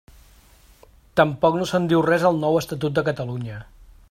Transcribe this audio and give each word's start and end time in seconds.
Tampoc 1.21 1.59
no 1.59 1.69
se'n 1.73 1.87
diu 1.93 2.03
res 2.09 2.27
al 2.31 2.43
nou 2.47 2.61
Estatut 2.65 2.97
de 2.99 3.05
Catalunya. 3.13 3.65